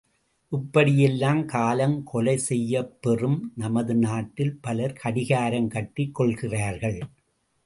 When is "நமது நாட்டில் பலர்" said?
3.55-4.99